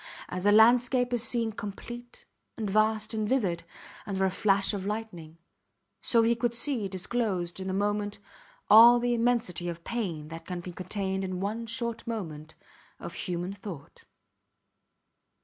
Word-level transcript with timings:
As 0.29 0.47
a 0.47 0.51
landscape 0.51 1.13
is 1.13 1.21
seen 1.21 1.51
complete, 1.51 2.25
and 2.57 2.67
vast, 2.67 3.13
and 3.13 3.29
vivid, 3.29 3.63
under 4.07 4.25
a 4.25 4.31
flash 4.31 4.73
of 4.73 4.83
lightning, 4.83 5.37
so 6.01 6.23
he 6.23 6.33
could 6.33 6.55
see 6.55 6.87
disclosed 6.87 7.59
in 7.59 7.69
a 7.69 7.73
moment 7.73 8.17
all 8.67 8.97
the 8.97 9.13
immensity 9.13 9.69
of 9.69 9.83
pain 9.83 10.29
that 10.29 10.47
can 10.47 10.59
be 10.59 10.71
contained 10.71 11.23
in 11.23 11.39
one 11.39 11.67
short 11.67 12.07
moment 12.07 12.55
of 12.99 13.13
human 13.13 13.53
thought. 13.53 14.05